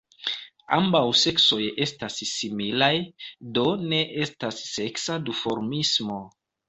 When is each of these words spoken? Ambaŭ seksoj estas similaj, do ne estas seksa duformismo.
Ambaŭ 0.77 1.01
seksoj 1.23 1.59
estas 1.85 2.17
similaj, 2.29 2.91
do 3.59 3.67
ne 3.93 4.01
estas 4.27 4.59
seksa 4.71 5.19
duformismo. 5.29 6.19